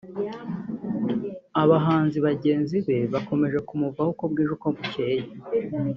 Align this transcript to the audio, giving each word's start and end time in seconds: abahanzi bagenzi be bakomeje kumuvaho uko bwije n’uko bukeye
abahanzi 1.61 2.17
bagenzi 2.27 2.77
be 2.87 2.97
bakomeje 3.13 3.57
kumuvaho 3.67 4.09
uko 4.13 4.23
bwije 4.31 4.45
n’uko 4.47 4.67
bukeye 4.75 5.23